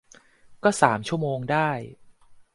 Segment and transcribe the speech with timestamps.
[0.63, 1.69] ก็สามชั่วโมงได้